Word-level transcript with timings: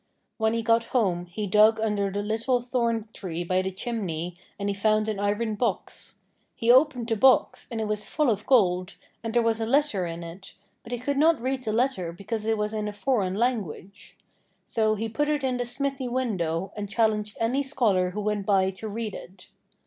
When 0.37 0.53
he 0.55 0.63
got 0.63 0.85
home 0.97 1.27
he 1.27 1.45
dug 1.45 1.79
under 1.79 2.09
the 2.09 2.23
little 2.23 2.59
thorn 2.59 3.07
tree 3.13 3.43
by 3.43 3.61
the 3.61 3.69
chimney 3.69 4.35
and 4.57 4.67
he 4.67 4.73
found 4.73 5.07
an 5.07 5.19
iron 5.19 5.53
box. 5.53 6.17
He 6.55 6.71
opened 6.71 7.07
the 7.07 7.15
box 7.15 7.67
and 7.69 7.79
it 7.79 7.87
was 7.87 8.03
full 8.03 8.31
of 8.31 8.47
gold, 8.47 8.95
and 9.23 9.31
there 9.31 9.43
was 9.43 9.61
a 9.61 9.65
letter 9.67 10.07
in 10.07 10.23
it, 10.23 10.55
but 10.81 10.91
he 10.91 10.97
could 10.97 11.17
not 11.17 11.39
read 11.39 11.61
the 11.65 11.71
letter 11.71 12.11
because 12.11 12.45
it 12.45 12.57
was 12.57 12.73
in 12.73 12.87
a 12.87 12.93
foreign 12.93 13.35
language. 13.35 14.17
So 14.65 14.95
he 14.95 15.07
put 15.07 15.29
it 15.29 15.43
in 15.43 15.57
the 15.57 15.65
smithy 15.65 16.07
window 16.07 16.73
and 16.75 16.89
challenged 16.89 17.37
any 17.39 17.61
scholar 17.61 18.09
who 18.09 18.21
went 18.21 18.43
by 18.43 18.71
to 18.71 18.87
read 18.89 19.13
it. 19.13 19.49